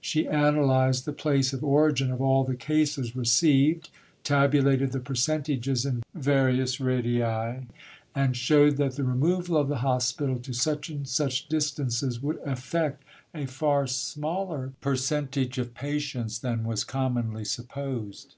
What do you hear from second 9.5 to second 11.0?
of the hospital to such